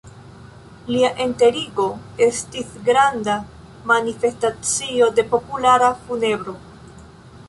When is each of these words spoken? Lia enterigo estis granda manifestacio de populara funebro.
Lia 0.93 1.09
enterigo 1.25 1.83
estis 2.27 2.71
granda 2.87 3.35
manifestacio 3.93 5.11
de 5.21 5.27
populara 5.35 5.93
funebro. 6.09 6.57